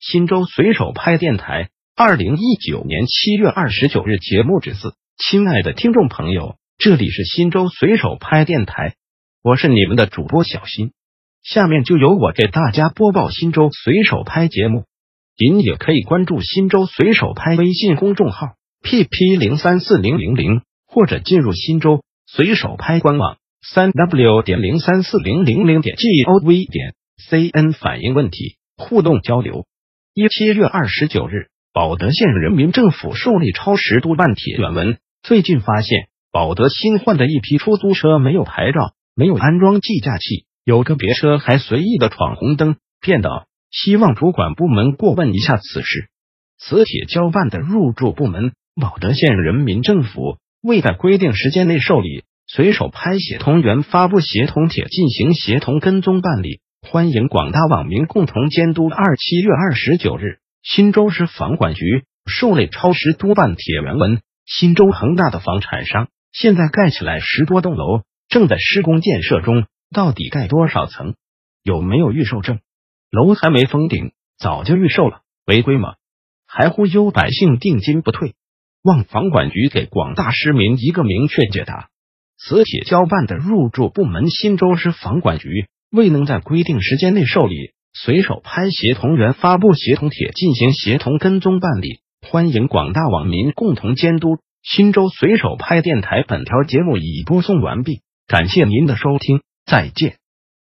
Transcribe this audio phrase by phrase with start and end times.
[0.00, 8.94] 新州随手拍电台，二零一九年七月二十九日节目之四，亲爱的听众朋友，这里是新州随手拍电台，
[9.42, 10.92] 我是你们的主播小新，
[11.42, 14.84] 下面就由我给大家播报新州随手拍节目。
[15.36, 18.54] 您也可以关注新州随手拍微信公众号
[18.84, 26.94] pp 零三四零零零，或者进入新州随手拍官网三 w 点零三四零零零点 gov 点
[27.28, 29.66] cn 反映问题，互动交流。
[30.20, 34.56] 一七月二十九日，保德县人民政府受理超时督办帖。
[34.56, 43.46] 原文最近发现，保德新换的一批出租车没有牌照，没有安装计价器，有个别车还随意的闯红灯、骗道。
[43.70, 46.08] 希望主管部门过问一下此事。
[46.58, 56.58] 此帖交办的入驻部门保德县人民政府未在规定时间内受理，随手拍协同员发布协同帖进行协同跟踪办理。
[56.90, 58.88] 欢迎广大网民共同监督。
[58.88, 64.22] 二七月二十九日，新州市房管局受理超时督办帖原文。
[64.46, 71.14] 新州恒大的房产商现在盖起来十多栋楼，正在施工建设中，到底盖多少层？
[71.62, 72.58] 有没有预售证？
[73.10, 75.96] 楼还没封顶，早就预售了，违规吗？
[76.46, 78.32] 还忽悠百姓定金不退？
[78.82, 81.90] 望房管局给广大市民一个明确解答。
[82.38, 85.68] 此帖交办的入驻部门新州市房管局。
[85.90, 92.00] 未能在规定时间内受理，随手拍协同员发布协同帖进行协同跟踪办理。
[92.20, 94.38] 欢迎广大网民共同监督。
[94.62, 100.17] 新州随手拍电台本条节目已播送完毕，感谢您的收听，再见。